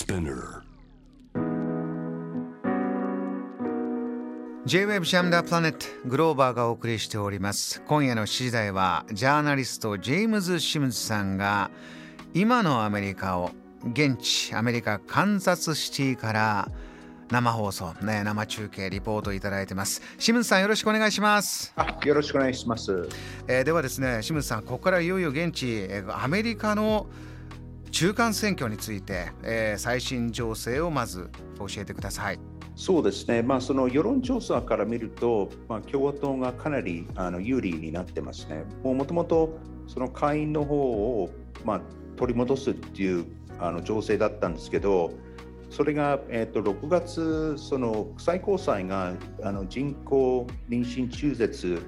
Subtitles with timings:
[0.00, 0.62] Spinner.
[4.64, 7.82] J-Web シャムダープラネットグローバーがお送りしております。
[7.82, 11.70] 今夜の7時台はジャーナリストジェームズ・シムズさんが
[12.32, 13.50] 今のアメリカを
[13.92, 16.70] 現地アメリカカンザスシティから
[17.30, 20.00] 生放送、ね、生中継リポートいただいてます。
[20.18, 21.74] シムズさんよろしくお願いします。
[21.76, 23.06] あよろしくお願いします、
[23.48, 27.06] えーではですね清水さんここからいよいよ現地えーアメリカの
[27.90, 32.38] 中間選挙について、えー最新情勢をまず教えてください。
[32.76, 38.64] そうですね、まあ、その世論調査から見ると、まあ、共和党がかなりあの有利になってますね。
[38.82, 41.30] もともとその下院の方を、
[41.64, 41.80] まあ、
[42.16, 43.26] 取り戻すっていう
[43.58, 45.12] あの情勢だったんですけど、
[45.68, 47.56] それが、え、と6月、
[48.18, 51.82] 最高裁があの人工妊娠中絶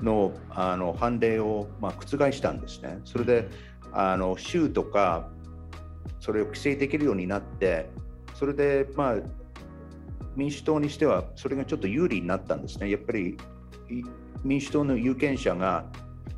[0.00, 3.00] のあの判例を、まあ、覆したんですね。
[3.04, 3.48] それで
[3.92, 5.28] あの州とか
[6.20, 7.88] それを規制できるようになって、
[8.34, 9.16] それで、まあ、
[10.36, 12.90] 民主党にしてはそれがちょっと有利になったんですね。
[12.90, 13.36] やっぱり
[13.90, 14.02] い
[14.44, 15.84] 民主党の有権者が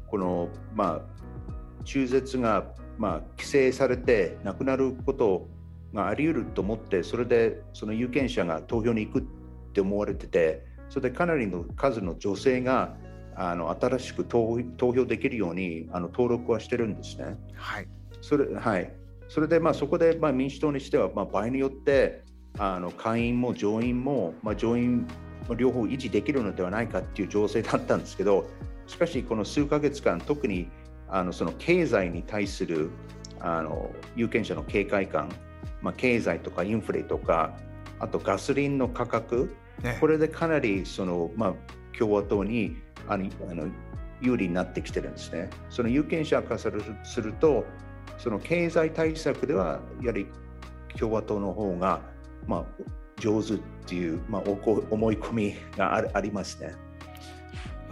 [0.07, 2.65] この、まあ、中絶が、
[2.99, 5.49] まあ、規制されてなくなること
[5.93, 9.23] があり得ると思ってそれでその有権者が投票に行くっ
[9.73, 12.97] て思われててそれでかなりの数の女性が
[13.37, 17.37] あの新しく投投票できるようにあの登録はしてるんですね。
[17.55, 17.89] はい、
[18.21, 18.93] それはい、
[19.31, 22.25] それで、まあ、そこで、まあ、民主党にしては、まあ、場合によって
[22.59, 25.06] あの下院も上院も、まあ、上院
[25.48, 28.50] も両方維持できるのではないかっていう情勢だったんですけど
[28.89, 30.69] しかしこの数ヶ月間特に
[31.09, 32.91] あのその経済に対する
[33.39, 35.28] あの有権者の警戒感、
[35.81, 37.56] まあ、経済とかインフレとか
[38.00, 41.55] あとガソリンの価格ねこれでかなりその、まあ、
[41.97, 43.69] 共和党にあのあの
[44.20, 45.48] 有利になってきてるんですね。
[45.70, 47.65] その有権者からすると、
[48.23, 50.27] その経済対策ではやはり
[50.99, 52.01] 共和党の方が、
[52.47, 52.65] まあ、
[53.19, 56.75] 上手っていう、まあ、思い込みがありますね。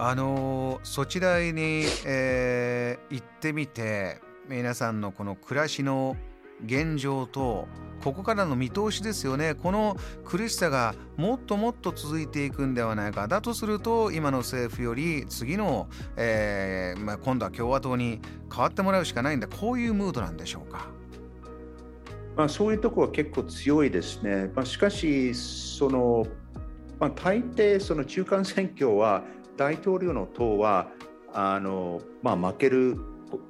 [0.01, 6.17] あのそちらに、えー行ってみて皆さんのこの暮らしの
[6.65, 7.69] 現状と
[8.03, 18.21] ここからの見通しですよねこの苦しさがもっともっと続いていくんではないかだとすると今の政府より次の、えーまあ、今度は共和党に
[18.53, 20.89] 変わってもらうしかないんだこういうムードなんでしょうか。
[22.39, 24.49] まあ、そういうところは結構強いですね。
[24.55, 26.25] まあ、しかし、その、
[27.01, 29.25] まあ、大抵その中間選挙は
[29.57, 30.89] 大統領の党は
[31.33, 32.97] あの、まあ、負ける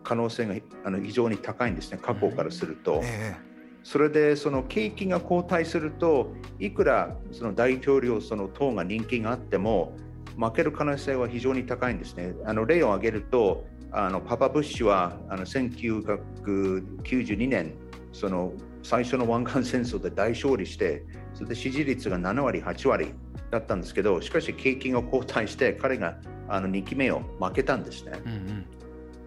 [0.02, 3.00] 可能性があの非常に高いんですね、過去からすると。
[3.02, 3.36] え
[3.82, 9.94] それでその景気が後退するといくらその大統領その党が人気があっても
[10.36, 12.34] 負ける可能性は非常に高いんですね。
[12.44, 17.72] あの例を挙げるとあのパパ・ブッシュはあの1992年
[18.12, 18.52] その
[18.82, 23.14] 最初の湾岸戦争で大勝利してそれで支持率が7割8割
[23.50, 26.18] だったんですけどしかし景気が後退して彼が
[26.48, 28.12] あの2期目を負けたんですね。
[28.14, 28.66] えうんうん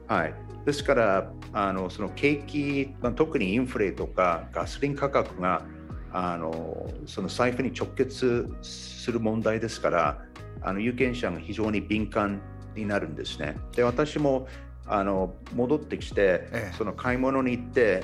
[0.07, 0.33] はい、
[0.65, 5.65] ですからあのその景気、まあ、特にインフレとかガソリン価格が
[6.13, 10.21] あのその財布に直結する問題ですから
[10.61, 12.41] あの有権者が非常に敏感
[12.75, 13.55] になるんですね。
[13.75, 14.47] で私も
[14.85, 18.03] あの戻ってきて、ええその買い物に行って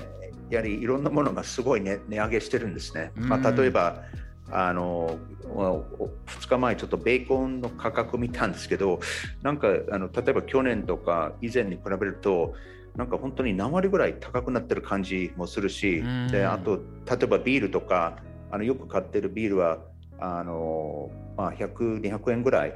[0.49, 3.11] やはりいろんなものがすごい、ね、値上げしてるんですね。
[3.15, 4.03] まあ、うん例えば
[4.51, 8.99] あの2日前ちょっとベーコンの価格見たんですけど
[9.41, 12.53] なんかあの例えば去年とか以前に比べると
[12.95, 18.17] なんか本当に何割ぐらい高くなってる感じもするしうんであと例えばビールとか
[18.51, 19.79] あのよく買ってるビールは
[20.19, 22.73] あの、まあ、100、200円ぐらい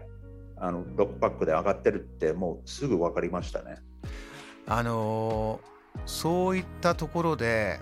[0.58, 3.78] あの6パックで上がってるってもうすぐ分かりましたね。
[4.68, 5.72] あのー
[6.06, 7.80] そういったところで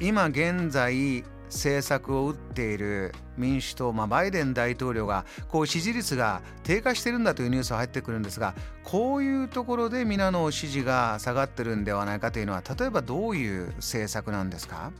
[0.00, 14.92] 今現在政策を打っている民主党、まあ、バイデン大統領がこう支持率が低下してるんだというニュースが入ってくるんですがこういうところで皆の支持が下がってるんではないかというのは例えばどういう政策なんですか？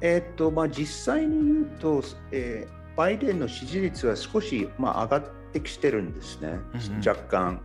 [0.00, 7.60] えーっとまあ、実際に言うと、えーバイデンの支持率は少し、まあ、上がってきてるんですね、うんうん若干。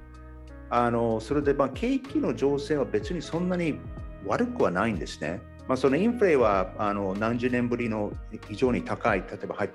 [0.71, 3.79] あのそれで、まあ、景気の情勢は別にそんなに
[4.25, 5.39] 悪くはないんですね。
[5.69, 8.11] まあ、そのインフレはあの何十年ぶりの
[8.47, 9.67] 非常に高い、例えばは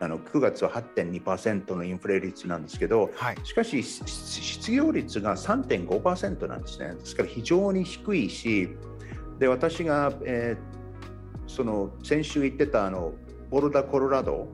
[0.00, 3.36] あの9月は8.2%のインフレ率なんですけど、はい。
[3.44, 6.94] しかしし失業率が3.5%なんですね。
[6.94, 8.70] ですから非常に低いし、
[9.38, 10.82] で私が、えー
[11.48, 13.12] その先週言ってたあの
[13.50, 14.48] ボルダ・コロラド、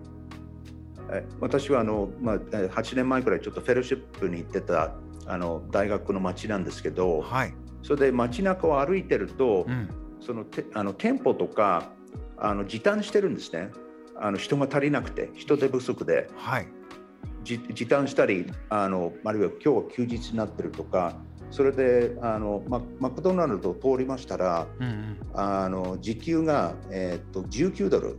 [1.13, 4.95] え私はあの、まあ、え8年前くらいちょっとフェローシップに行ってた
[5.27, 7.55] あの大学の街なんですけど、はい、
[7.85, 9.89] それで街中を歩いてると、うん
[10.29, 11.91] そのてあの店舗とか
[12.37, 13.71] あの時短してるんですね。
[14.21, 16.69] あの人が足りなくて、人手不足で、はい。
[17.45, 21.17] じ時短したりあの、あるいは今日は休日になってるとか、
[21.51, 25.19] それであのママクドナルドを通りましたら、うんうん。
[25.33, 28.19] あの時給が、えー、と19ドル、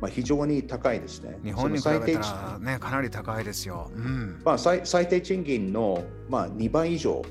[0.00, 1.38] まあ、非常に高いですね。
[1.44, 3.88] 日本に比べたらね、かなり高いですよ。
[3.94, 4.42] うん。
[4.44, 7.22] まあ、最最低賃金の、まあ、2倍以上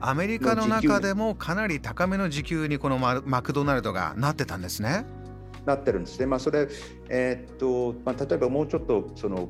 [0.00, 5.04] アメリカの中でもかなり高めの時給にこのママクドナルドがなってたんですね。
[5.66, 6.26] なってるんですね。
[6.26, 6.68] まあ、それ、
[7.08, 9.48] えーっとまあ、例えばもうちょっとその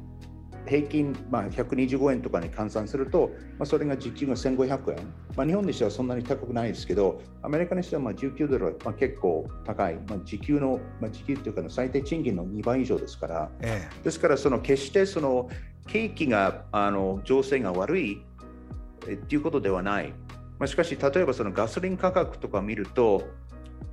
[0.67, 15.49] 平均、まあ、125円とかに換算すると、まあ、それが時給が1500円、まあ、日本にしてはそんなに高くないですけど、アメリカにしてはまあ19ドルはまあ結構高い、まあ、時給の、まあ、時給というかの最低賃金の2倍以上ですから、えですからその決してその
[15.87, 18.23] 景気があの情勢が悪い
[19.07, 20.13] えっていうことではない。
[20.59, 23.29] まあ、しかし例えばそのガソリン価格とか見ると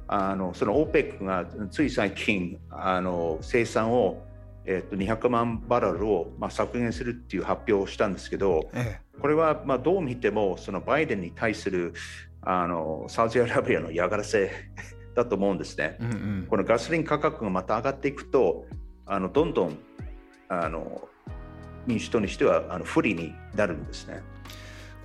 [0.07, 4.23] あのその OPEC がつい最近あの生産を、
[4.65, 11.93] えっと200万バレルを、まあ、削減するっていう発表をしたんですけどええこれはまあどう見てもそのバイデンに対する
[12.41, 14.51] あのサウジアラビアの嫌がらせ
[15.15, 15.97] だと思うんですね。
[15.99, 16.03] え。
[16.03, 16.47] うんうん。
[16.49, 18.65] このガソリン価格がまた上がっていくと、
[19.05, 19.77] あのどんどん
[20.49, 21.07] あの
[21.87, 24.21] 民主党にしてはあの不利になるんですね。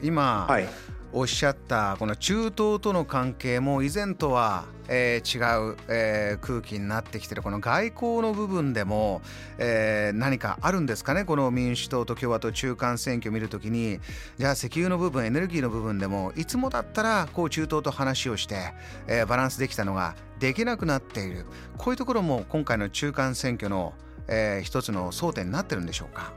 [0.02, 0.66] 今、はい、
[1.12, 9.20] おっしゃったこの中東との関係も以前とは、えー違う、えー空気になってきてるこの外交の部分でも、
[9.58, 11.24] えー何かあるんですかね？
[11.24, 13.98] この民主党と共和党中間選挙を見るときに。
[14.38, 18.72] じゃあ石油の部分エネルギーの部分でもいつもだったらこう中東と話をして、
[19.08, 21.44] えーバランスできたのができなくなっている。
[21.76, 23.94] こういうところも今回の中間選挙の、
[24.28, 26.32] えー一つの争点になってるんでしょうか？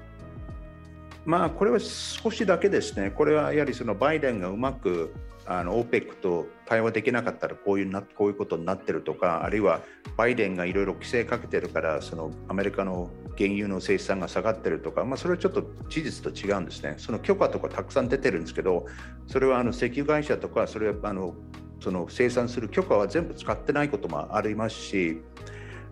[1.25, 3.12] まあこれは少しだけですね。
[3.12, 5.14] これはやはりそのバイデンがうまく
[5.46, 9.81] あの OPEC と対話できなかったらこういうなこういうことになってるとか、あるいは
[10.18, 16.96] バイデンがいろいろ規制かけてるからそのアメリカの原油の生産が下がってるとか、まあ、それはちょっと事実と違うんですね。
[16.98, 18.86] その許可とかたくさん出てるんですけど、
[19.28, 21.36] それはあの石油会社とか、それはあの
[21.81, 25.22] その生産する許可は全部使ってないこともありますし、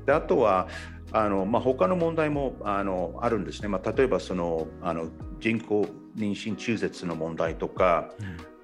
[0.05, 0.67] であとは
[1.11, 5.07] あの、まあ、他の問題もあのあるんですね、まあ、例えばそのあの
[5.39, 8.11] 人工妊娠中絶の問題とか、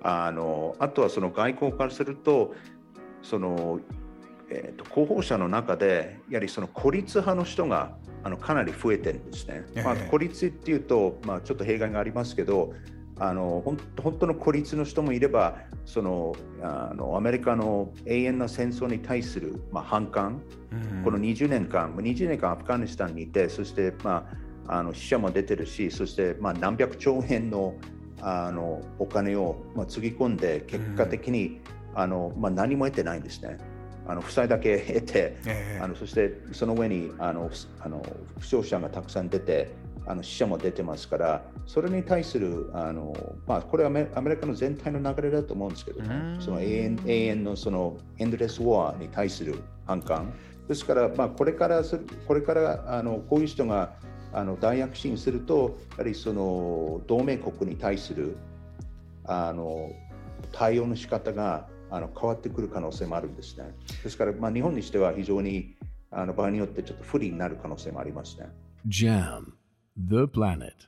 [0.01, 2.53] あのあとはその外交からすると
[3.21, 3.79] その、
[4.49, 9.65] えー、と候補者の中でやはりその孤立派の人があのかなり増えてるんですね。
[9.83, 12.73] まあ、ええ孤立っていうと、まあ、ちょっと弊害がありますけど
[13.19, 20.41] あの本本当の孤立の人もいればそのあのアメリカの永遠な戦争に対する、まあ、反感
[20.71, 21.03] うん。
[21.03, 24.29] この20年間、20年間アフガニスタンにいて、そして、ま
[24.67, 27.75] あ、あの死者も出てるし、そして、まあ、何百兆円の
[28.19, 31.61] あのお金を、まあ、つぎ込んで、結果的に、
[31.93, 33.57] あのまあ、何も得てないんですね。
[34.07, 35.79] あの負債だけ得て、ええ。
[35.81, 38.01] あのそしてその上にあのあの
[38.39, 39.71] 負傷者がたくさん出て、
[40.07, 43.13] あの死者も出てますから、それに対する、あの
[43.45, 50.33] まあ、これはアメアメリカの全体の流れだと思うんですけどねう、んその永遠永遠のそのエンドレス・ウォーに対する反感。
[50.67, 53.93] ですから、まあ、これからするこれからあのこういう人が
[54.33, 58.37] あの大躍進すると、やはりその同盟国に対する
[59.25, 59.91] あの
[60.51, 63.73] 対応の仕方があの変わってくる可能性もあるんですね。
[64.03, 65.75] ですから、まあ、日本にしては非常に
[66.11, 68.47] あの場合によってちょっと不利になる可能性もありますね。
[68.87, 69.56] Jam,
[69.97, 70.85] the planet.